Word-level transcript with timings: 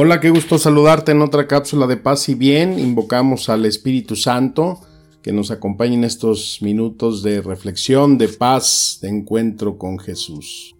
Hola, 0.00 0.20
qué 0.20 0.30
gusto 0.30 0.58
saludarte 0.58 1.10
en 1.10 1.22
otra 1.22 1.48
cápsula 1.48 1.88
de 1.88 1.96
paz 1.96 2.28
y 2.28 2.36
bien. 2.36 2.78
Invocamos 2.78 3.48
al 3.48 3.66
Espíritu 3.66 4.14
Santo 4.14 4.78
que 5.22 5.32
nos 5.32 5.50
acompañe 5.50 5.94
en 5.94 6.04
estos 6.04 6.62
minutos 6.62 7.24
de 7.24 7.42
reflexión, 7.42 8.16
de 8.16 8.28
paz, 8.28 9.00
de 9.02 9.08
encuentro 9.08 9.76
con 9.76 9.98
Jesús. 9.98 10.76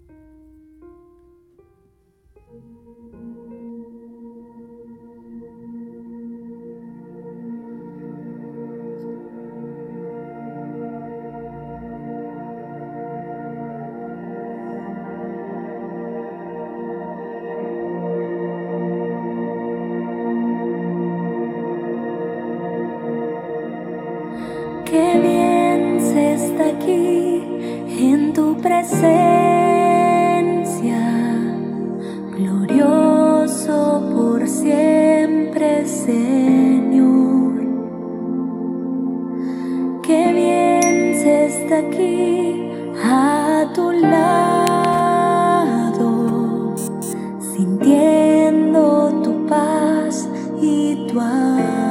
Qué 24.90 25.20
bien 25.20 26.00
se 26.00 26.32
está 26.32 26.68
aquí 26.68 27.42
en 28.00 28.32
tu 28.32 28.56
presencia, 28.56 29.04
glorioso 32.34 34.02
por 34.14 34.48
siempre, 34.48 35.84
Señor. 35.84 37.52
Qué 40.02 40.32
bien 40.32 41.14
se 41.20 41.46
está 41.48 41.80
aquí 41.80 42.70
a 43.04 43.70
tu 43.74 43.92
lado, 43.92 45.14
sintiendo 47.38 49.20
tu 49.22 49.44
paz 49.44 50.30
y 50.62 51.06
tu 51.08 51.20
amor. 51.20 51.87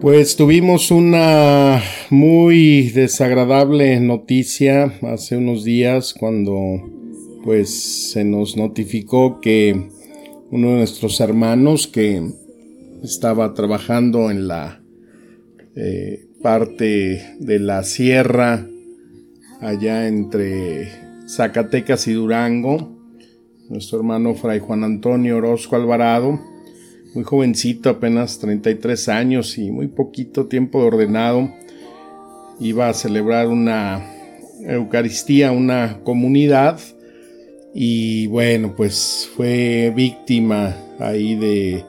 Pues 0.00 0.36
tuvimos 0.36 0.90
una 0.90 1.80
muy 2.10 2.90
desagradable 2.90 3.98
noticia 3.98 4.92
hace 5.02 5.38
unos 5.38 5.64
días 5.64 6.12
cuando 6.12 6.54
pues 7.42 8.10
se 8.12 8.22
nos 8.22 8.58
notificó 8.58 9.40
que 9.40 9.88
uno 10.50 10.68
de 10.72 10.76
nuestros 10.76 11.18
hermanos 11.20 11.86
que 11.86 12.30
estaba 13.02 13.54
trabajando 13.54 14.30
en 14.30 14.48
la 14.48 14.82
eh, 15.74 16.26
parte 16.42 17.36
de 17.40 17.58
la 17.58 17.82
sierra 17.82 18.66
allá 19.62 20.08
entre 20.08 20.90
Zacatecas 21.26 22.06
y 22.06 22.12
Durango, 22.12 22.98
nuestro 23.70 23.98
hermano 23.98 24.34
Fray 24.34 24.58
Juan 24.58 24.84
Antonio 24.84 25.38
Orozco 25.38 25.74
Alvarado, 25.74 26.38
muy 27.16 27.24
jovencito, 27.24 27.88
apenas 27.88 28.38
33 28.38 29.08
años 29.08 29.56
y 29.56 29.70
muy 29.70 29.88
poquito 29.88 30.46
tiempo 30.46 30.80
de 30.80 30.86
ordenado, 30.86 31.50
iba 32.60 32.90
a 32.90 32.94
celebrar 32.94 33.48
una 33.48 34.04
Eucaristía, 34.60 35.50
una 35.50 36.00
comunidad, 36.04 36.78
y 37.74 38.26
bueno, 38.26 38.74
pues 38.76 39.28
fue 39.34 39.92
víctima 39.96 40.76
ahí 40.98 41.34
de 41.36 41.84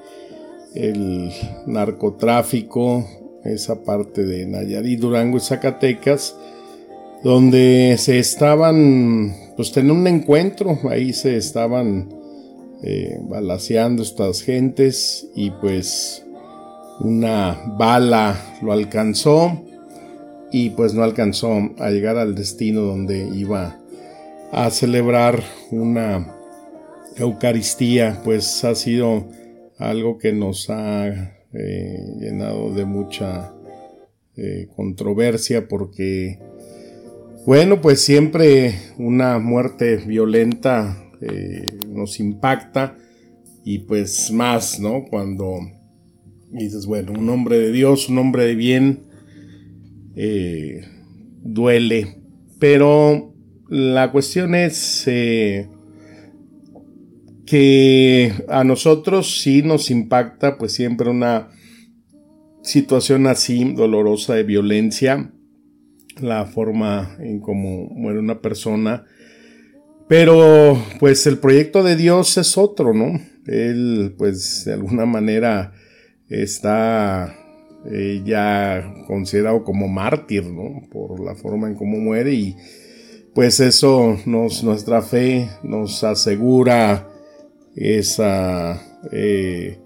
el 0.75 1.29
narcotráfico, 1.65 3.05
esa 3.44 3.83
parte 3.83 4.25
de 4.25 4.45
Nayarit, 4.45 4.99
Durango 4.99 5.38
y 5.38 5.41
Zacatecas, 5.41 6.38
donde 7.21 7.95
se 7.99 8.17
estaban, 8.19 9.35
pues 9.57 9.75
en 9.75 9.91
un 9.91 10.07
encuentro, 10.07 10.79
ahí 10.89 11.11
se 11.11 11.35
estaban 11.35 12.16
eh, 12.83 13.17
balaceando 13.21 14.03
estas 14.03 14.41
gentes 14.41 15.27
y 15.35 15.51
pues 15.51 16.25
una 16.99 17.59
bala 17.77 18.57
lo 18.61 18.71
alcanzó 18.71 19.63
y 20.51 20.71
pues 20.71 20.93
no 20.93 21.03
alcanzó 21.03 21.51
a 21.79 21.89
llegar 21.89 22.17
al 22.17 22.35
destino 22.35 22.81
donde 22.81 23.27
iba 23.35 23.79
a 24.51 24.69
celebrar 24.69 25.43
una 25.71 26.33
Eucaristía, 27.17 28.21
pues 28.23 28.63
ha 28.63 28.75
sido 28.75 29.25
algo 29.79 30.19
que 30.19 30.33
nos 30.33 30.69
ha 30.69 31.07
eh, 31.53 31.99
llenado 32.19 32.73
de 32.73 32.85
mucha 32.85 33.53
eh, 34.35 34.67
controversia 34.75 35.67
porque, 35.67 36.38
bueno, 37.45 37.81
pues 37.81 38.01
siempre 38.01 38.75
una 38.99 39.39
muerte 39.39 39.97
violenta 39.97 41.06
eh, 41.22 41.79
nos 41.88 42.19
impacta 42.19 42.97
y 43.63 43.79
pues 43.79 44.31
más, 44.31 44.79
¿no? 44.79 45.03
Cuando 45.09 45.59
dices, 46.51 46.85
bueno, 46.85 47.13
un 47.13 47.29
hombre 47.29 47.57
de 47.57 47.72
Dios, 47.72 48.09
un 48.09 48.17
hombre 48.17 48.45
de 48.45 48.55
bien, 48.55 49.03
eh, 50.16 50.81
duele, 51.44 52.17
pero 52.59 53.33
la 53.69 54.11
cuestión 54.11 54.56
es 54.56 55.03
eh, 55.07 55.69
que 57.45 58.33
a 58.47 58.63
nosotros 58.63 59.41
sí 59.41 59.61
nos 59.61 59.91
impacta 59.91 60.57
pues 60.57 60.73
siempre 60.73 61.09
una 61.09 61.50
situación 62.63 63.27
así 63.27 63.73
dolorosa 63.73 64.35
de 64.35 64.44
violencia, 64.44 65.31
la 66.22 66.45
forma 66.45 67.16
en 67.19 67.39
cómo 67.39 67.88
muere 67.89 68.19
una 68.19 68.41
persona, 68.41 69.06
pero 70.07 70.81
pues 71.00 71.28
el 71.28 71.38
proyecto 71.38 71.84
de 71.84 71.95
Dios 71.95 72.38
es 72.38 72.57
otro, 72.57 72.94
¿no? 72.94 73.19
Él 73.45 74.16
pues 74.18 74.66
de 74.66 74.73
alguna 74.73 75.06
manera 75.06 75.73
está 76.29 77.35
eh, 77.85 78.22
ya 78.25 78.94
considerado 79.06 79.63
como 79.63 79.88
mártir, 79.88 80.45
¿no? 80.45 80.88
Por 80.90 81.19
la 81.19 81.35
forma 81.35 81.68
en 81.68 81.75
cómo 81.75 81.97
muere 81.97 82.34
y 82.34 82.56
pues 83.34 83.59
eso 83.59 84.18
nos, 84.25 84.63
nuestra 84.63 85.01
fe 85.01 85.50
nos 85.63 86.03
asegura 86.03 87.07
esa 87.75 88.81
eh, 89.12 89.80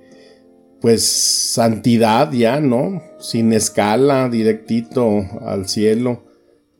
pues 0.79 1.03
santidad 1.03 2.31
ya, 2.31 2.59
¿no? 2.59 3.03
Sin 3.19 3.53
escala, 3.53 4.29
directito 4.29 5.23
al 5.41 5.67
cielo. 5.67 6.30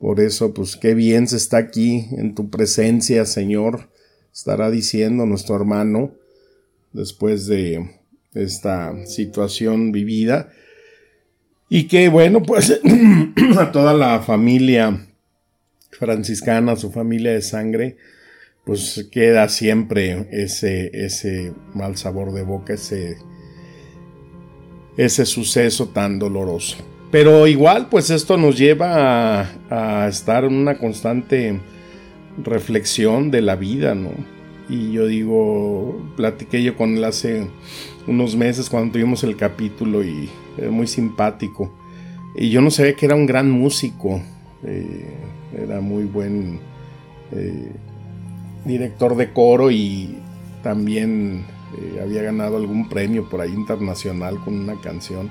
Por 0.02 0.20
eso, 0.20 0.52
pues 0.56 0.78
qué 0.78 0.96
bien 0.96 1.28
se 1.28 1.38
está 1.38 1.58
aquí 1.58 2.08
en 2.18 2.34
tu 2.34 2.50
presencia, 2.50 3.24
Señor, 3.24 3.92
estará 4.34 4.72
diciendo 4.72 5.28
nuestro 5.28 5.56
hermano 5.56 6.16
después 6.92 7.46
de 7.46 8.02
esta 8.34 9.06
situación 9.06 9.92
vivida. 9.92 10.50
Y 11.70 11.88
que 11.88 12.10
bueno, 12.10 12.42
pues 12.42 12.82
a 13.60 13.72
toda 13.72 13.94
la 13.94 14.22
familia 14.22 15.08
franciscana, 15.92 16.76
su 16.78 16.92
familia 16.92 17.34
de 17.34 17.44
sangre, 17.44 17.98
pues 18.66 19.08
queda 19.12 19.50
siempre 19.50 20.28
ese, 20.32 20.90
ese 21.06 21.54
mal 21.76 21.96
sabor 21.96 22.34
de 22.34 22.42
boca, 22.42 22.74
ese, 22.74 23.18
ese 24.98 25.28
suceso 25.28 25.90
tan 25.90 26.18
doloroso. 26.18 26.91
Pero 27.12 27.46
igual, 27.48 27.88
pues 27.90 28.10
esto 28.10 28.38
nos 28.38 28.58
lleva 28.58 29.50
a, 29.70 30.08
estar 30.08 30.46
en 30.46 30.54
una 30.54 30.78
constante 30.78 31.60
reflexión 32.42 33.30
de 33.30 33.42
la 33.42 33.56
vida, 33.56 33.96
¿no? 33.96 34.12
y 34.70 34.94
yo 34.94 35.06
digo, 35.06 36.02
platiqué 36.16 36.64
yo 36.64 36.78
con 36.78 36.96
él 36.96 37.04
hace 37.04 37.46
unos 38.08 38.38
meses 38.38 38.70
cuando 38.70 38.94
tuvimos 38.94 39.22
el 39.26 39.36
capítulo 39.36 40.02
y 40.02 40.30
muy 40.70 40.88
simpático. 40.88 41.74
Y 42.36 42.50
yo 42.50 42.62
no 42.62 42.72
sabía 42.72 42.96
que 42.96 43.06
era 43.06 43.16
un 43.16 43.26
gran 43.26 43.52
músico, 43.52 44.22
eh, 44.64 45.14
era 45.62 45.82
muy 45.82 46.06
buen 46.06 46.60
eh, 47.34 47.72
director 48.64 49.18
de 49.18 49.34
coro 49.34 49.72
y 49.72 50.18
también 50.64 51.44
eh, 51.78 52.02
había 52.02 52.22
ganado 52.22 52.58
algún 52.58 52.88
premio 52.88 53.28
por 53.30 53.42
ahí 53.42 53.52
internacional 53.52 54.40
con 54.44 54.54
una 54.54 54.80
canción. 54.80 55.30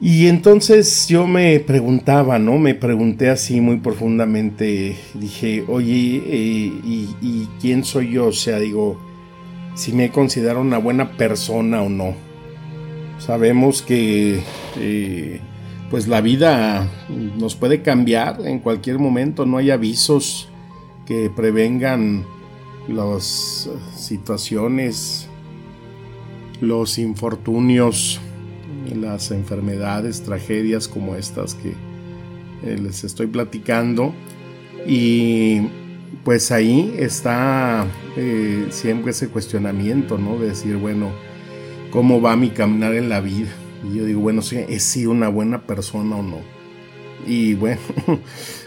Y 0.00 0.26
entonces 0.26 1.06
yo 1.08 1.26
me 1.26 1.60
preguntaba, 1.60 2.38
¿no? 2.38 2.58
Me 2.58 2.74
pregunté 2.74 3.30
así 3.30 3.60
muy 3.60 3.78
profundamente, 3.78 4.96
dije, 5.14 5.64
oye, 5.68 5.94
¿y, 5.94 7.48
quién 7.60 7.84
soy 7.84 8.12
yo? 8.12 8.26
O 8.26 8.32
sea, 8.32 8.58
digo, 8.58 8.98
si 9.74 9.92
me 9.92 10.10
considero 10.10 10.60
una 10.60 10.78
buena 10.78 11.16
persona 11.16 11.82
o 11.82 11.88
no. 11.88 12.14
Sabemos 13.18 13.82
que 13.82 14.40
eh, 14.78 15.40
pues 15.90 16.08
la 16.08 16.20
vida 16.20 16.88
nos 17.38 17.54
puede 17.54 17.80
cambiar 17.80 18.44
en 18.46 18.58
cualquier 18.58 18.98
momento, 18.98 19.46
no 19.46 19.58
hay 19.58 19.70
avisos 19.70 20.48
que 21.06 21.30
prevengan 21.30 22.24
las 22.88 23.70
situaciones, 23.96 25.28
los 26.60 26.98
infortunios, 26.98 28.20
las 28.94 29.30
enfermedades, 29.30 30.22
tragedias 30.22 30.88
como 30.88 31.16
estas 31.16 31.54
que 31.54 31.70
eh, 32.62 32.78
les 32.78 33.04
estoy 33.04 33.26
platicando. 33.26 34.14
Y 34.86 35.62
pues 36.24 36.52
ahí 36.52 36.94
está 36.98 37.86
eh, 38.16 38.66
siempre 38.70 39.10
ese 39.10 39.28
cuestionamiento, 39.28 40.18
¿no? 40.18 40.38
De 40.38 40.48
decir, 40.48 40.76
bueno, 40.76 41.12
¿cómo 41.90 42.20
va 42.20 42.36
mi 42.36 42.50
caminar 42.50 42.94
en 42.94 43.08
la 43.08 43.20
vida? 43.20 43.50
Y 43.82 43.98
yo 43.98 44.04
digo, 44.04 44.20
bueno, 44.20 44.42
¿he 44.52 44.80
sido 44.80 45.10
una 45.10 45.28
buena 45.28 45.66
persona 45.66 46.16
o 46.16 46.22
no? 46.22 46.38
Y 47.26 47.54
bueno, 47.54 47.80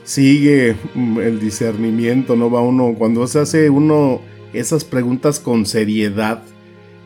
sigue 0.04 0.76
el 0.96 1.40
discernimiento, 1.40 2.36
¿no? 2.36 2.50
Va 2.50 2.62
uno, 2.62 2.96
cuando 2.98 3.28
se 3.28 3.40
hace 3.40 3.70
uno 3.70 4.22
esas 4.54 4.84
preguntas 4.84 5.40
con 5.40 5.66
seriedad 5.66 6.44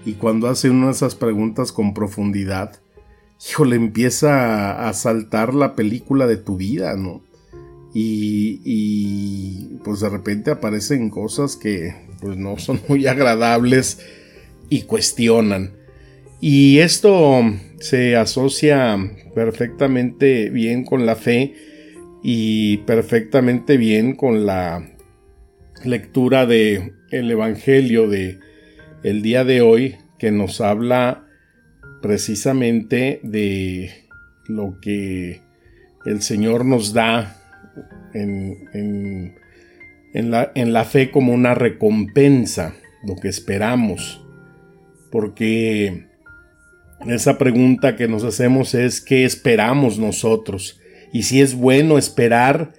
y 0.06 0.14
cuando 0.14 0.48
hace 0.48 0.70
uno 0.70 0.90
esas 0.90 1.16
preguntas 1.16 1.72
con 1.72 1.94
profundidad, 1.94 2.80
híjole, 3.50 3.76
empieza 3.76 4.88
a 4.88 4.94
saltar 4.94 5.54
la 5.54 5.76
película 5.76 6.28
de 6.28 6.38
tu 6.38 6.58
vida, 6.58 6.96
¿no? 6.96 7.24
Y, 7.94 8.62
y, 8.64 9.80
pues 9.84 10.00
de 10.00 10.10
repente 10.10 10.52
aparecen 10.52 11.10
cosas 11.10 11.58
que 11.58 11.94
pues 12.22 12.38
no 12.38 12.58
son 12.58 12.80
muy 12.88 13.08
agradables 13.08 14.00
y 14.70 14.84
cuestionan. 14.84 15.74
Y 16.40 16.80
esto 16.80 17.42
se 17.80 18.16
asocia 18.16 18.98
perfectamente 19.36 20.50
bien 20.50 20.86
con 20.86 21.06
la 21.06 21.16
fe 21.16 21.54
y 22.24 22.78
perfectamente 22.78 23.78
bien 23.78 24.16
con 24.16 24.46
la 24.46 24.90
lectura 25.84 26.46
de 26.46 26.94
el 27.12 27.30
evangelio 27.30 28.08
de 28.08 28.40
el 29.04 29.22
día 29.22 29.44
de 29.44 29.62
hoy 29.62 29.98
que 30.18 30.32
nos 30.32 30.62
habla 30.62 31.28
precisamente 32.02 33.20
de 33.24 33.92
lo 34.48 34.80
que 34.82 35.42
el 36.06 36.22
Señor 36.22 36.66
nos 36.66 36.94
da 36.94 37.38
en, 38.14 39.36
la, 40.14 40.52
en 40.56 40.74
la 40.74 40.86
fe 40.86 41.12
como 41.12 41.34
una 41.34 41.54
recompensa, 41.54 42.76
lo 43.04 43.16
que 43.16 43.28
esperamos. 43.28 44.26
Porque 45.12 46.08
esa 47.08 47.38
pregunta 47.38 47.96
que 47.96 48.08
nos 48.08 48.24
hacemos 48.24 48.74
es 48.74 49.02
¿qué 49.02 49.26
esperamos 49.26 50.00
nosotros? 50.00 50.80
Y 51.14 51.24
si 51.24 51.42
es 51.42 51.56
bueno 51.56 51.98
esperar 51.98 52.74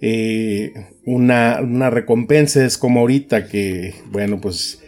eh, 0.00 0.72
una, 1.04 1.90
recompensa, 1.90 2.64
es 2.64 2.78
como 2.78 3.00
ahorita 3.00 3.48
que, 3.48 3.94
bueno, 4.10 4.40
pues 4.40 4.82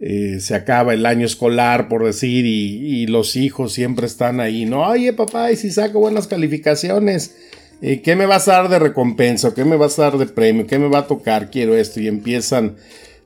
eh, 0.00 0.38
se 0.40 0.54
acaba 0.54 0.94
el 0.94 1.06
año 1.06 1.26
escolar, 1.26 1.88
por 1.88 2.04
decir, 2.04 2.46
y, 2.46 3.06
los 3.08 3.36
hijos 3.36 3.72
siempre 3.72 4.06
están 4.06 4.38
ahí, 4.38 4.64
no, 4.64 4.82
oye 4.86 5.12
papá, 5.12 5.50
y 5.50 5.56
si 5.56 5.70
saco 5.70 5.98
buenas 5.98 6.28
calificaciones, 6.28 7.36
eh, 7.82 8.00
¿qué 8.02 8.14
me 8.14 8.26
vas 8.26 8.48
a 8.48 8.52
dar 8.52 8.68
de 8.68 8.78
recompensa? 8.78 9.54
¿Qué 9.54 9.64
me 9.64 9.76
vas 9.76 9.98
a 9.98 10.02
dar 10.02 10.18
de 10.18 10.26
premio? 10.26 10.66
¿Qué 10.66 10.78
me 10.78 10.88
va 10.88 11.00
a 11.00 11.06
tocar? 11.06 11.50
Quiero 11.50 11.76
esto. 11.76 12.00
Y 12.00 12.08
empiezan 12.08 12.76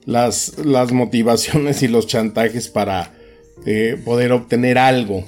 las, 0.05 0.59
las 0.65 0.93
motivaciones 0.93 1.83
y 1.83 1.89
los 1.89 2.07
chantajes 2.07 2.69
para 2.69 3.13
poder 4.05 4.33
obtener 4.33 4.77
algo. 4.77 5.25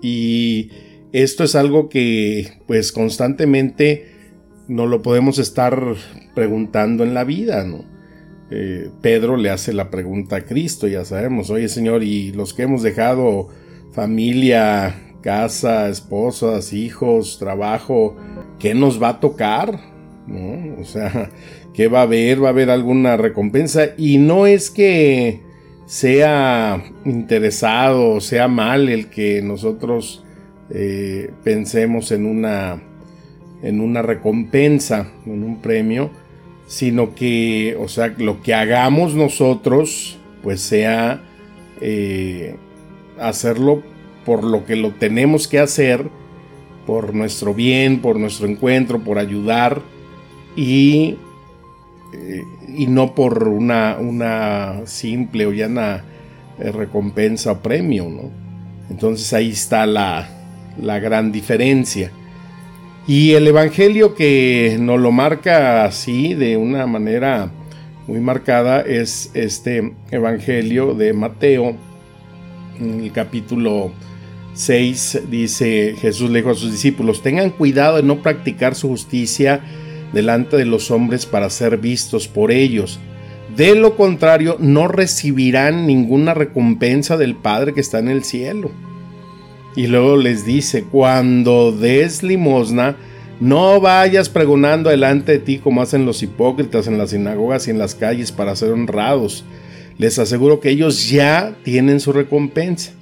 Y 0.00 0.70
esto 1.12 1.44
es 1.44 1.54
algo 1.54 1.88
que 1.88 2.52
pues 2.66 2.92
constantemente 2.92 4.06
no 4.68 4.86
lo 4.86 5.02
podemos 5.02 5.38
estar 5.38 5.78
preguntando 6.34 7.04
en 7.04 7.14
la 7.14 7.24
vida, 7.24 7.64
¿no? 7.64 7.91
Eh, 8.54 8.90
Pedro 9.00 9.38
le 9.38 9.48
hace 9.48 9.72
la 9.72 9.88
pregunta 9.88 10.36
a 10.36 10.40
Cristo, 10.42 10.86
ya 10.86 11.06
sabemos, 11.06 11.48
oye 11.48 11.70
Señor, 11.70 12.02
y 12.02 12.32
los 12.32 12.52
que 12.52 12.64
hemos 12.64 12.82
dejado 12.82 13.48
familia, 13.92 14.94
casa, 15.22 15.88
esposas, 15.88 16.74
hijos, 16.74 17.38
trabajo, 17.38 18.14
¿qué 18.58 18.74
nos 18.74 19.02
va 19.02 19.08
a 19.08 19.20
tocar? 19.20 19.80
O 20.78 20.84
sea, 20.84 21.30
¿qué 21.74 21.88
va 21.88 22.00
a 22.00 22.02
haber? 22.02 22.44
¿Va 22.44 22.48
a 22.48 22.50
haber 22.50 22.68
alguna 22.68 23.16
recompensa? 23.16 23.94
Y 23.96 24.18
no 24.18 24.46
es 24.46 24.70
que 24.70 25.40
sea 25.86 26.84
interesado, 27.06 28.20
sea 28.20 28.48
mal 28.48 28.90
el 28.90 29.08
que 29.08 29.40
nosotros 29.40 30.26
eh, 30.68 31.30
pensemos 31.42 32.12
en 32.12 32.26
una, 32.26 32.82
en 33.62 33.80
una 33.80 34.02
recompensa, 34.02 35.10
en 35.24 35.42
un 35.42 35.62
premio, 35.62 36.10
sino 36.66 37.14
que, 37.14 37.76
o 37.78 37.88
sea, 37.88 38.14
lo 38.18 38.42
que 38.42 38.54
hagamos 38.54 39.14
nosotros, 39.14 40.18
pues 40.42 40.60
sea 40.60 41.22
eh, 41.80 42.56
hacerlo 43.18 43.82
por 44.24 44.44
lo 44.44 44.64
que 44.64 44.76
lo 44.76 44.90
tenemos 44.92 45.48
que 45.48 45.58
hacer, 45.58 46.08
por 46.86 47.14
nuestro 47.14 47.54
bien, 47.54 48.00
por 48.00 48.18
nuestro 48.18 48.46
encuentro, 48.46 49.00
por 49.00 49.18
ayudar 49.18 49.82
y 50.56 51.16
eh, 52.12 52.44
y 52.68 52.86
no 52.88 53.14
por 53.14 53.48
una, 53.48 53.96
una 53.98 54.82
simple 54.84 55.46
o 55.46 55.52
llana 55.52 56.04
eh, 56.58 56.70
recompensa 56.70 57.52
o 57.52 57.60
premio, 57.60 58.08
¿no? 58.08 58.30
Entonces 58.90 59.32
ahí 59.32 59.50
está 59.50 59.86
la, 59.86 60.28
la 60.80 60.98
gran 60.98 61.32
diferencia. 61.32 62.10
Y 63.06 63.32
el 63.32 63.48
Evangelio 63.48 64.14
que 64.14 64.76
nos 64.78 65.00
lo 65.00 65.10
marca 65.10 65.84
así, 65.84 66.34
de 66.34 66.56
una 66.56 66.86
manera 66.86 67.50
muy 68.06 68.20
marcada, 68.20 68.80
es 68.80 69.30
este 69.34 69.92
Evangelio 70.12 70.94
de 70.94 71.12
Mateo, 71.12 71.76
en 72.78 73.02
el 73.02 73.10
capítulo 73.10 73.92
6, 74.54 75.22
dice 75.28 75.96
Jesús 76.00 76.30
le 76.30 76.40
dijo 76.40 76.50
a 76.50 76.54
sus 76.54 76.70
discípulos, 76.70 77.22
tengan 77.22 77.50
cuidado 77.50 77.96
de 77.96 78.04
no 78.04 78.22
practicar 78.22 78.76
su 78.76 78.88
justicia 78.88 79.60
delante 80.12 80.56
de 80.56 80.64
los 80.64 80.90
hombres 80.92 81.26
para 81.26 81.50
ser 81.50 81.78
vistos 81.78 82.28
por 82.28 82.52
ellos. 82.52 83.00
De 83.56 83.74
lo 83.74 83.96
contrario, 83.96 84.56
no 84.60 84.86
recibirán 84.86 85.86
ninguna 85.86 86.34
recompensa 86.34 87.16
del 87.16 87.34
Padre 87.34 87.74
que 87.74 87.80
está 87.80 87.98
en 87.98 88.08
el 88.08 88.22
cielo. 88.22 88.70
Y 89.74 89.86
luego 89.86 90.16
les 90.16 90.44
dice, 90.44 90.84
cuando 90.84 91.72
des 91.72 92.22
limosna, 92.22 92.96
no 93.40 93.80
vayas 93.80 94.28
pregonando 94.28 94.90
delante 94.90 95.32
de 95.32 95.38
ti 95.38 95.58
como 95.58 95.82
hacen 95.82 96.06
los 96.06 96.22
hipócritas 96.22 96.86
en 96.86 96.98
las 96.98 97.10
sinagogas 97.10 97.66
y 97.66 97.70
en 97.70 97.78
las 97.78 97.94
calles 97.94 98.32
para 98.32 98.54
ser 98.54 98.70
honrados. 98.70 99.44
Les 99.98 100.18
aseguro 100.18 100.60
que 100.60 100.70
ellos 100.70 101.08
ya 101.08 101.56
tienen 101.64 102.00
su 102.00 102.12
recompensa. 102.12 102.92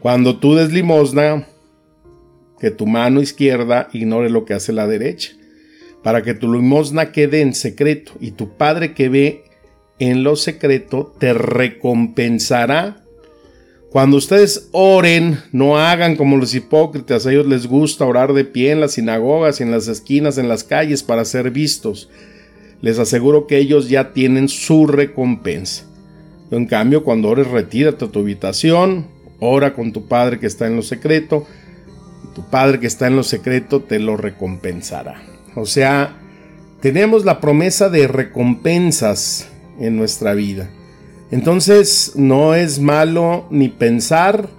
Cuando 0.00 0.36
tú 0.38 0.54
des 0.54 0.72
limosna, 0.72 1.46
que 2.58 2.70
tu 2.70 2.86
mano 2.86 3.20
izquierda 3.20 3.88
ignore 3.92 4.30
lo 4.30 4.44
que 4.44 4.54
hace 4.54 4.72
la 4.72 4.86
derecha 4.86 5.32
para 6.02 6.22
que 6.22 6.34
tu 6.34 6.52
limosna 6.52 7.12
quede 7.12 7.40
en 7.40 7.54
secreto 7.54 8.12
y 8.20 8.32
tu 8.32 8.56
Padre 8.56 8.94
que 8.94 9.08
ve 9.08 9.44
en 9.98 10.24
lo 10.24 10.36
secreto 10.36 11.14
te 11.18 11.32
recompensará. 11.32 13.01
Cuando 13.92 14.16
ustedes 14.16 14.70
oren, 14.72 15.42
no 15.52 15.76
hagan 15.76 16.16
como 16.16 16.38
los 16.38 16.54
hipócritas, 16.54 17.26
a 17.26 17.30
ellos 17.30 17.46
les 17.46 17.66
gusta 17.66 18.06
orar 18.06 18.32
de 18.32 18.46
pie 18.46 18.70
en 18.70 18.80
las 18.80 18.92
sinagogas 18.92 19.60
y 19.60 19.64
en 19.64 19.70
las 19.70 19.86
esquinas, 19.86 20.38
en 20.38 20.48
las 20.48 20.64
calles 20.64 21.02
para 21.02 21.26
ser 21.26 21.50
vistos. 21.50 22.08
Les 22.80 22.98
aseguro 22.98 23.46
que 23.46 23.58
ellos 23.58 23.90
ya 23.90 24.14
tienen 24.14 24.48
su 24.48 24.86
recompensa. 24.86 25.84
En 26.50 26.64
cambio, 26.64 27.04
cuando 27.04 27.28
ores, 27.28 27.48
retírate 27.48 28.06
a 28.06 28.08
tu 28.08 28.20
habitación, 28.20 29.08
ora 29.40 29.74
con 29.74 29.92
tu 29.92 30.08
Padre 30.08 30.40
que 30.40 30.46
está 30.46 30.66
en 30.66 30.76
lo 30.76 30.82
secreto, 30.82 31.46
y 32.24 32.34
tu 32.34 32.48
Padre 32.48 32.80
que 32.80 32.86
está 32.86 33.08
en 33.08 33.16
lo 33.16 33.22
secreto 33.22 33.82
te 33.82 33.98
lo 33.98 34.16
recompensará. 34.16 35.22
O 35.54 35.66
sea, 35.66 36.16
tenemos 36.80 37.26
la 37.26 37.42
promesa 37.42 37.90
de 37.90 38.08
recompensas 38.08 39.50
en 39.78 39.96
nuestra 39.96 40.32
vida. 40.32 40.70
Entonces 41.32 42.12
no 42.14 42.54
es 42.54 42.78
malo 42.78 43.46
ni 43.50 43.68
pensar, 43.68 44.50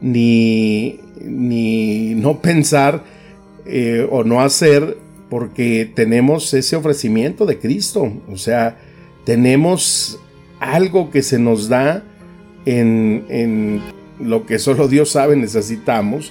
ni, 0.00 1.00
ni 1.20 2.14
no 2.14 2.38
pensar 2.40 3.02
eh, 3.66 4.06
o 4.08 4.22
no 4.22 4.40
hacer 4.40 4.98
porque 5.28 5.90
tenemos 5.92 6.54
ese 6.54 6.76
ofrecimiento 6.76 7.44
de 7.44 7.58
Cristo. 7.58 8.12
O 8.30 8.36
sea, 8.36 8.78
tenemos 9.24 10.20
algo 10.60 11.10
que 11.10 11.22
se 11.22 11.40
nos 11.40 11.68
da 11.68 12.04
en, 12.66 13.82
lo 14.20 14.46
que 14.46 14.60
solo 14.60 14.86
Dios 14.86 15.10
sabe 15.10 15.34
necesitamos 15.34 16.30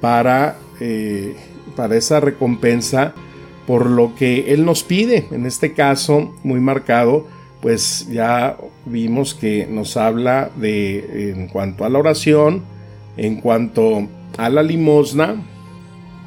para, 0.00 0.56
eh, 0.80 1.34
para 1.76 1.96
esa 1.96 2.20
recompensa 2.20 3.12
por 3.66 3.84
lo 3.84 4.14
que 4.14 4.54
Él 4.54 4.64
nos 4.64 4.82
pide. 4.82 5.26
En 5.30 5.44
este 5.44 5.74
caso, 5.74 6.34
muy 6.42 6.60
marcado, 6.60 7.26
pues 7.66 8.06
ya 8.08 8.56
vimos 8.84 9.34
que 9.34 9.66
nos 9.66 9.96
habla 9.96 10.52
de 10.54 11.32
en 11.32 11.48
cuanto 11.48 11.84
a 11.84 11.88
la 11.88 11.98
oración, 11.98 12.62
en 13.16 13.40
cuanto 13.40 14.06
a 14.38 14.48
la 14.50 14.62
limosna 14.62 15.42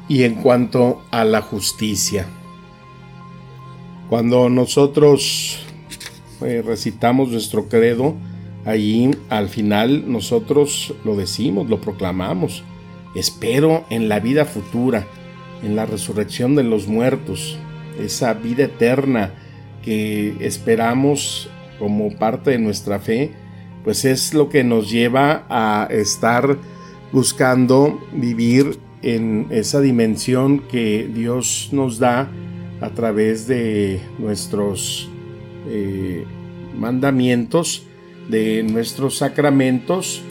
y 0.06 0.24
en 0.24 0.34
cuanto 0.34 1.02
a 1.10 1.24
la 1.24 1.40
justicia. 1.40 2.26
Cuando 4.10 4.50
nosotros 4.50 5.64
eh, 6.42 6.62
recitamos 6.62 7.30
nuestro 7.30 7.70
credo, 7.70 8.16
allí 8.66 9.10
al 9.30 9.48
final 9.48 10.12
nosotros 10.12 10.92
lo 11.06 11.16
decimos, 11.16 11.70
lo 11.70 11.80
proclamamos. 11.80 12.64
Espero 13.14 13.86
en 13.88 14.10
la 14.10 14.20
vida 14.20 14.44
futura, 14.44 15.06
en 15.62 15.74
la 15.74 15.86
resurrección 15.86 16.54
de 16.54 16.64
los 16.64 16.86
muertos, 16.86 17.56
esa 17.98 18.34
vida 18.34 18.64
eterna 18.64 19.39
que 19.82 20.36
esperamos 20.40 21.48
como 21.78 22.10
parte 22.16 22.50
de 22.52 22.58
nuestra 22.58 22.98
fe, 22.98 23.32
pues 23.84 24.04
es 24.04 24.34
lo 24.34 24.48
que 24.48 24.64
nos 24.64 24.90
lleva 24.90 25.46
a 25.48 25.88
estar 25.90 26.58
buscando 27.12 27.98
vivir 28.12 28.78
en 29.02 29.46
esa 29.50 29.80
dimensión 29.80 30.60
que 30.60 31.08
Dios 31.12 31.70
nos 31.72 31.98
da 31.98 32.30
a 32.80 32.90
través 32.90 33.46
de 33.46 34.00
nuestros 34.18 35.08
eh, 35.68 36.24
mandamientos, 36.76 37.86
de 38.28 38.62
nuestros 38.62 39.18
sacramentos 39.18 40.22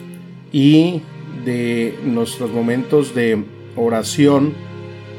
y 0.52 1.02
de 1.44 1.98
nuestros 2.04 2.50
momentos 2.50 3.14
de 3.14 3.44
oración 3.76 4.54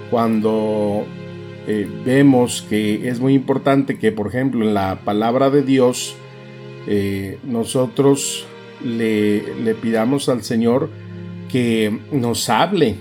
cuando 0.09 1.05
eh, 1.73 1.87
vemos 2.03 2.65
que 2.67 3.07
es 3.07 3.21
muy 3.21 3.33
importante 3.33 3.97
que, 3.97 4.11
por 4.11 4.27
ejemplo, 4.27 4.67
en 4.67 4.73
la 4.73 5.05
palabra 5.05 5.49
de 5.49 5.63
Dios, 5.63 6.17
eh, 6.85 7.39
nosotros 7.45 8.45
le, 8.83 9.55
le, 9.63 9.73
pidamos 9.73 10.27
al 10.27 10.43
Señor 10.43 10.89
que 11.49 11.97
nos 12.11 12.49
hable 12.49 12.95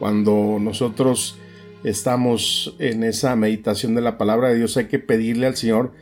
cuando 0.00 0.58
nosotros 0.60 1.38
estamos 1.84 2.74
en 2.80 3.04
esa 3.04 3.36
meditación 3.36 3.94
de 3.94 4.00
la 4.00 4.18
palabra 4.18 4.48
de 4.48 4.56
Dios. 4.56 4.76
Hay 4.76 4.86
que 4.86 4.98
pedirle 4.98 5.46
al 5.46 5.56
Señor 5.56 5.92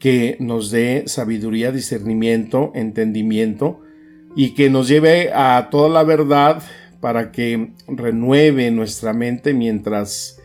que 0.00 0.36
nos 0.40 0.72
dé 0.72 1.04
sabiduría, 1.06 1.70
discernimiento, 1.70 2.72
entendimiento 2.74 3.82
y 4.34 4.54
que 4.54 4.68
nos 4.68 4.88
lleve 4.88 5.30
a 5.32 5.68
toda 5.70 5.90
la 5.90 6.02
verdad 6.02 6.60
para 7.00 7.30
que 7.30 7.70
renueve 7.86 8.72
nuestra 8.72 9.12
mente 9.12 9.54
mientras 9.54 10.40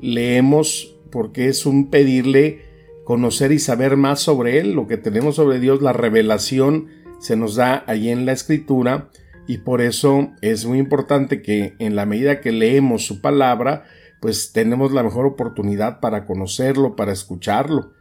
leemos, 0.00 0.96
porque 1.10 1.48
es 1.48 1.66
un 1.66 1.90
pedirle 1.90 2.62
conocer 3.04 3.52
y 3.52 3.58
saber 3.58 3.96
más 3.96 4.20
sobre 4.20 4.58
Él, 4.58 4.72
lo 4.72 4.86
que 4.86 4.96
tenemos 4.96 5.36
sobre 5.36 5.60
Dios, 5.60 5.82
la 5.82 5.92
revelación 5.92 6.88
se 7.20 7.36
nos 7.36 7.56
da 7.56 7.84
allí 7.86 8.10
en 8.10 8.26
la 8.26 8.32
escritura. 8.32 9.08
Y 9.46 9.58
por 9.58 9.82
eso 9.82 10.32
es 10.40 10.64
muy 10.64 10.78
importante 10.78 11.42
que 11.42 11.74
en 11.78 11.96
la 11.96 12.06
medida 12.06 12.40
que 12.40 12.50
leemos 12.50 13.04
su 13.04 13.20
palabra, 13.20 13.84
pues 14.20 14.52
tenemos 14.52 14.92
la 14.92 15.02
mejor 15.02 15.26
oportunidad 15.26 16.00
para 16.00 16.24
conocerlo, 16.24 16.96
para 16.96 17.12
escucharlo. 17.12 17.92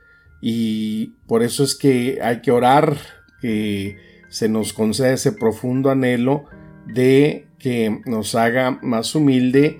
Y 0.41 1.15
por 1.27 1.43
eso 1.43 1.63
es 1.63 1.75
que 1.75 2.19
hay 2.21 2.41
que 2.41 2.51
orar 2.51 2.97
que 3.41 3.97
se 4.29 4.47
nos 4.49 4.73
conceda 4.73 5.11
ese 5.11 5.33
profundo 5.33 5.89
anhelo 5.89 6.45
de 6.87 7.47
que 7.59 8.01
nos 8.05 8.35
haga 8.35 8.79
más 8.81 9.15
humilde 9.15 9.79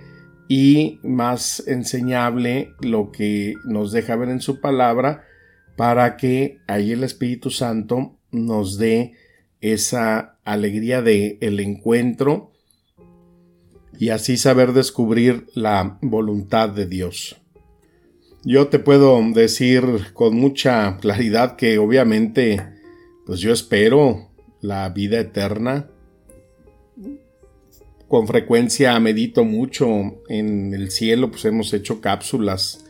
y 0.55 0.99
más 1.01 1.63
enseñable 1.65 2.75
lo 2.79 3.11
que 3.11 3.55
nos 3.65 3.91
deja 3.91 4.15
ver 4.15 4.29
en 4.29 4.39
su 4.39 4.61
palabra 4.61 5.25
para 5.75 6.15
que 6.15 6.59
ahí 6.67 6.91
el 6.91 7.03
Espíritu 7.03 7.49
Santo 7.49 8.19
nos 8.29 8.77
dé 8.77 9.13
esa 9.61 10.37
alegría 10.43 11.01
de 11.01 11.39
el 11.41 11.59
encuentro 11.59 12.51
y 13.97 14.09
así 14.09 14.37
saber 14.37 14.73
descubrir 14.73 15.47
la 15.55 15.97
voluntad 16.03 16.69
de 16.69 16.85
Dios. 16.85 17.41
Yo 18.43 18.67
te 18.67 18.77
puedo 18.77 19.19
decir 19.33 19.83
con 20.13 20.35
mucha 20.35 20.97
claridad 20.97 21.55
que 21.55 21.79
obviamente, 21.79 22.63
pues 23.25 23.39
yo 23.39 23.51
espero 23.51 24.29
la 24.61 24.87
vida 24.89 25.19
eterna. 25.19 25.89
Con 28.13 28.27
frecuencia 28.27 28.99
medito 28.99 29.43
mucho 29.43 29.87
en 30.29 30.75
el 30.75 30.91
cielo, 30.91 31.31
pues 31.31 31.45
hemos 31.45 31.73
hecho 31.73 31.99
cápsulas 31.99 32.85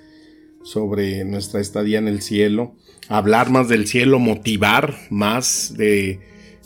sobre 0.64 1.24
nuestra 1.24 1.62
estadía 1.62 1.98
en 1.98 2.10
el 2.10 2.22
cielo, 2.22 2.76
hablar 3.08 3.50
más 3.50 3.70
del 3.70 3.88
cielo, 3.88 4.20
motivar 4.20 4.98
más 5.10 5.76
de 5.78 6.20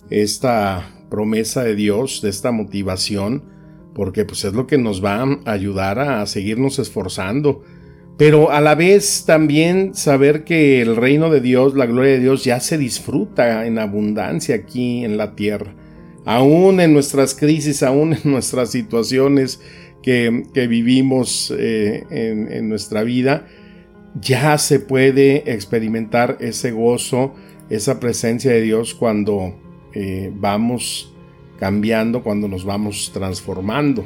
esta 0.09 0.91
promesa 1.11 1.63
de 1.63 1.75
Dios, 1.75 2.23
de 2.23 2.29
esta 2.29 2.51
motivación, 2.51 3.43
porque 3.93 4.25
pues 4.25 4.43
es 4.43 4.53
lo 4.53 4.65
que 4.65 4.79
nos 4.79 5.05
va 5.05 5.21
a 5.21 5.51
ayudar 5.51 5.99
a 5.99 6.25
seguirnos 6.25 6.79
esforzando 6.79 7.63
pero 8.17 8.49
a 8.49 8.61
la 8.61 8.73
vez 8.73 9.25
también 9.27 9.93
saber 9.93 10.43
que 10.43 10.81
el 10.81 10.95
reino 10.95 11.29
de 11.29 11.39
Dios, 11.39 11.75
la 11.75 11.85
gloria 11.85 12.13
de 12.13 12.19
Dios 12.21 12.43
ya 12.43 12.59
se 12.59 12.79
disfruta 12.79 13.67
en 13.67 13.77
abundancia 13.77 14.55
aquí 14.55 15.05
en 15.05 15.17
la 15.17 15.35
tierra. 15.35 15.75
Aún 16.27 16.81
en 16.81 16.91
nuestras 16.91 17.34
crisis, 17.34 17.84
aún 17.84 18.12
en 18.13 18.19
nuestras 18.25 18.69
situaciones 18.69 19.62
que, 20.03 20.43
vivimos 20.67 21.53
eh, 21.57 22.03
en, 22.10 22.67
nuestra 22.67 23.03
vida, 23.03 23.48
ya 24.19 24.57
se 24.57 24.81
puede 24.81 25.50
experimentar 25.53 26.38
ese 26.41 26.72
gozo, 26.72 27.34
esa 27.69 28.01
presencia 28.01 28.51
de 28.51 28.62
Dios 28.62 28.93
cuando 28.93 29.57
eh, 29.93 30.29
vamos 30.36 31.13
cambiando, 31.60 32.24
cuando 32.24 32.50
nos 32.50 32.65
vamos 32.65 33.10
transformando 33.13 34.05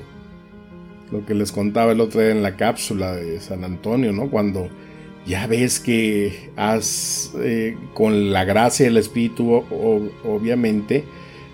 lo 1.12 1.26
que 1.26 1.34
les 1.34 1.52
contaba 1.52 1.92
el 1.92 2.02
otro 2.02 2.22
día 2.22 2.30
en 2.30 2.44
la 2.44 2.56
cápsula 2.56 3.16
de 3.16 3.40
San 3.40 3.64
Antonio, 3.64 4.12
¿no? 4.12 4.30
Cuando 4.30 4.70
ya 5.26 5.48
ves 5.48 5.80
que 5.80 6.52
has, 6.56 7.32
eh, 7.40 7.76
con 7.96 8.32
la 8.32 8.46
gracia 8.46 8.86
del 8.86 8.98
Espíritu, 8.98 9.64
obviamente, 10.24 11.04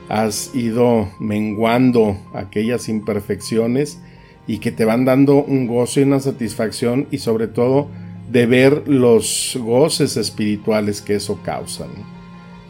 has 0.10 0.54
ido 0.56 1.10
menguando 1.20 2.18
aquellas 2.34 2.90
imperfecciones 2.90 4.00
y 4.48 4.60
que 4.60 4.72
te 4.72 4.86
van 4.86 5.06
dando 5.06 5.44
un 5.44 5.68
gozo 5.68 6.00
y 6.00 6.04
una 6.04 6.20
satisfacción 6.20 7.08
y 7.12 7.18
sobre 7.18 7.48
todo 7.48 7.90
de 8.32 8.46
ver 8.46 8.88
los 8.88 9.58
goces 9.62 10.18
espirituales 10.18 11.02
que 11.02 11.16
eso 11.16 11.40
causa. 11.44 11.86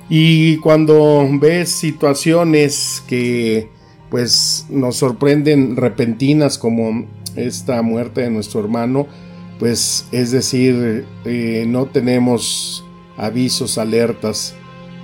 Y 0.10 0.58
cuando 0.58 1.28
ves 1.40 1.70
situaciones 1.70 3.04
que 3.08 3.70
pues 4.10 4.66
nos 4.70 4.96
sorprenden 4.96 5.76
repentinas 5.76 6.58
como 6.58 7.06
esta 7.36 7.82
muerte 7.82 8.22
de 8.22 8.30
nuestro 8.30 8.62
hermano, 8.62 9.06
pues 9.60 10.08
es 10.12 10.32
decir, 10.32 11.06
eh, 11.26 11.66
no 11.68 11.88
tenemos 11.88 12.86
avisos, 13.18 13.78
alertas, 13.78 14.56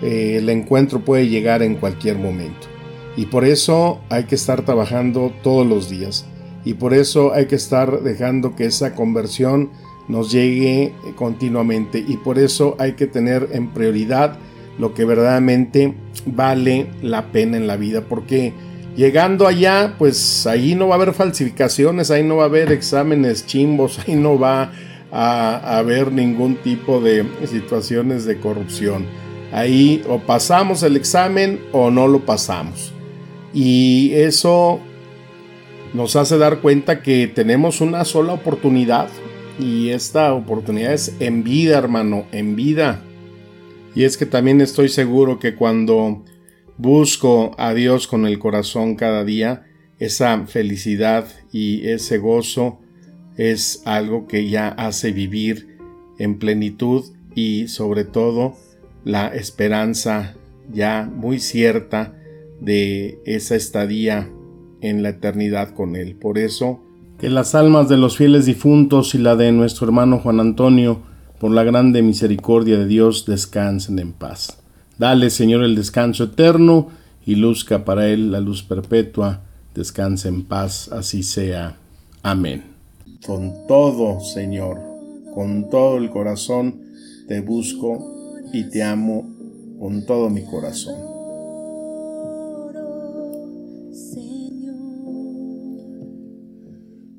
eh, 0.03 0.37
el 0.37 0.49
encuentro 0.49 0.99
puede 0.99 1.27
llegar 1.27 1.63
en 1.63 1.75
cualquier 1.75 2.17
momento. 2.17 2.67
Y 3.15 3.27
por 3.27 3.45
eso 3.45 4.01
hay 4.09 4.25
que 4.25 4.35
estar 4.35 4.63
trabajando 4.63 5.31
todos 5.41 5.65
los 5.65 5.89
días. 5.89 6.25
Y 6.65 6.75
por 6.75 6.93
eso 6.93 7.33
hay 7.33 7.45
que 7.45 7.55
estar 7.55 8.01
dejando 8.01 8.55
que 8.55 8.65
esa 8.65 8.95
conversión 8.95 9.71
nos 10.07 10.31
llegue 10.31 10.93
continuamente. 11.15 12.03
Y 12.05 12.17
por 12.17 12.39
eso 12.39 12.75
hay 12.79 12.93
que 12.93 13.07
tener 13.07 13.49
en 13.51 13.73
prioridad 13.73 14.37
lo 14.77 14.93
que 14.93 15.05
verdaderamente 15.05 15.93
vale 16.25 16.87
la 17.01 17.31
pena 17.31 17.57
en 17.57 17.67
la 17.67 17.77
vida. 17.77 18.01
Porque 18.01 18.53
Llegando 18.95 19.47
allá, 19.47 19.95
pues 19.97 20.45
ahí 20.45 20.75
no 20.75 20.87
va 20.87 20.95
a 20.95 20.97
haber 20.97 21.13
falsificaciones, 21.15 22.11
ahí 22.11 22.23
no 22.23 22.35
va 22.37 22.43
a 22.43 22.45
haber 22.45 22.71
exámenes 22.71 23.45
chimbos, 23.47 23.99
ahí 24.07 24.15
no 24.15 24.37
va 24.37 24.71
a, 25.11 25.77
haber 25.77 26.11
ningún 26.11 26.55
tipo 26.57 27.01
de 27.01 27.25
situaciones 27.47 28.25
de 28.25 28.39
corrupción. 28.39 29.05
Ahí 29.53 30.03
o 30.09 30.17
pasamos 30.17 30.81
el 30.81 30.95
examen 30.95 31.61
o 31.71 31.91
no 31.91 32.07
lo 32.07 32.25
pasamos. 32.25 32.91
Y 33.53 34.11
eso 34.13 34.79
nos 35.93 36.15
hace 36.15 36.39
dar 36.39 36.59
cuenta 36.59 37.03
que 37.03 37.27
tenemos 37.27 37.79
una 37.79 38.03
sola 38.03 38.33
oportunidad 38.33 39.09
y 39.59 39.89
esta 39.89 40.33
oportunidad 40.33 40.93
es 40.93 41.15
en 41.19 41.43
vida, 41.43 41.77
hermano, 41.77 42.25
en 42.31 42.55
vida. 42.55 43.03
Y 43.93 44.05
es 44.05 44.17
que 44.17 44.25
también 44.25 44.59
estoy 44.59 44.89
seguro 44.89 45.37
que 45.37 45.53
cuando 45.53 46.23
busco 46.77 47.51
a 47.59 47.75
Dios 47.75 48.07
con 48.07 48.25
el 48.25 48.39
corazón 48.39 48.95
cada 48.95 49.23
día, 49.23 49.67
esa 49.99 50.47
felicidad 50.47 51.27
y 51.51 51.87
ese 51.87 52.17
gozo 52.17 52.79
es 53.37 53.83
algo 53.85 54.25
que 54.25 54.49
ya 54.49 54.69
hace 54.69 55.11
vivir 55.11 55.77
en 56.17 56.39
plenitud 56.39 57.05
y 57.35 57.67
sobre 57.67 58.03
todo 58.03 58.55
la 59.03 59.27
esperanza 59.27 60.35
ya 60.71 61.09
muy 61.13 61.39
cierta 61.39 62.13
de 62.61 63.19
esa 63.25 63.55
estadía 63.55 64.29
en 64.81 65.03
la 65.03 65.09
eternidad 65.09 65.73
con 65.73 65.95
Él. 65.95 66.15
Por 66.15 66.37
eso, 66.37 66.81
que 67.19 67.29
las 67.29 67.55
almas 67.55 67.89
de 67.89 67.97
los 67.97 68.17
fieles 68.17 68.45
difuntos 68.45 69.15
y 69.15 69.17
la 69.17 69.35
de 69.35 69.51
nuestro 69.51 69.87
hermano 69.87 70.19
Juan 70.19 70.39
Antonio, 70.39 71.01
por 71.39 71.51
la 71.51 71.63
grande 71.63 72.01
misericordia 72.01 72.77
de 72.77 72.85
Dios, 72.85 73.25
descansen 73.25 73.99
en 73.99 74.13
paz. 74.13 74.57
Dale, 74.97 75.29
Señor, 75.29 75.63
el 75.63 75.75
descanso 75.75 76.25
eterno 76.25 76.89
y 77.25 77.35
luzca 77.35 77.85
para 77.85 78.07
Él 78.07 78.31
la 78.31 78.39
luz 78.39 78.63
perpetua. 78.63 79.41
Descanse 79.73 80.27
en 80.29 80.43
paz, 80.43 80.89
así 80.91 81.23
sea. 81.23 81.77
Amén. 82.21 82.63
Con 83.25 83.67
todo, 83.67 84.19
Señor, 84.19 84.79
con 85.33 85.69
todo 85.69 85.97
el 85.97 86.09
corazón, 86.09 86.81
te 87.27 87.41
busco 87.41 88.22
y 88.53 88.69
te 88.69 88.83
amo 88.83 89.27
con 89.79 90.05
todo 90.05 90.29
mi 90.29 90.45
corazón. 90.45 91.13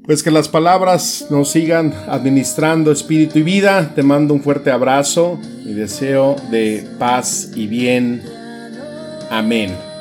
Pues 0.06 0.22
que 0.22 0.30
las 0.30 0.48
palabras 0.48 1.28
nos 1.30 1.50
sigan 1.50 1.94
administrando 2.08 2.92
espíritu 2.92 3.38
y 3.38 3.42
vida. 3.42 3.92
Te 3.94 4.02
mando 4.02 4.34
un 4.34 4.42
fuerte 4.42 4.70
abrazo 4.70 5.38
y 5.64 5.72
deseo 5.72 6.36
de 6.50 6.86
paz 6.98 7.52
y 7.54 7.66
bien. 7.66 8.22
Amén. 9.30 9.93